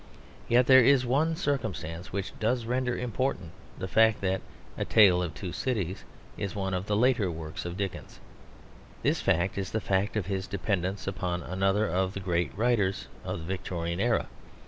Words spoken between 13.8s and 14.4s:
era.